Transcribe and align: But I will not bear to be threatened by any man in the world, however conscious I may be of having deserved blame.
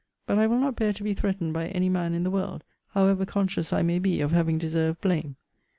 But 0.25 0.39
I 0.39 0.47
will 0.47 0.57
not 0.57 0.75
bear 0.77 0.93
to 0.93 1.03
be 1.03 1.13
threatened 1.13 1.53
by 1.53 1.67
any 1.67 1.87
man 1.87 2.15
in 2.15 2.23
the 2.23 2.31
world, 2.31 2.63
however 2.87 3.23
conscious 3.23 3.71
I 3.71 3.83
may 3.83 3.99
be 3.99 4.19
of 4.19 4.31
having 4.31 4.57
deserved 4.57 4.99
blame. 4.99 5.35